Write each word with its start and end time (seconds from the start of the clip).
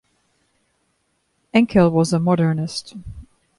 Enckell 1.53 1.91
was 1.91 2.11
a 2.11 2.19
modernist. 2.19 2.95